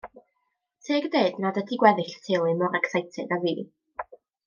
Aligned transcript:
Teg 0.87 1.05
deud 1.17 1.37
nad 1.45 1.61
ydi 1.63 1.79
gweddill 1.83 2.17
y 2.17 2.25
teulu 2.29 2.57
mor 2.65 2.81
ecseited 2.83 3.37
â 3.39 3.41
fi. 3.47 3.59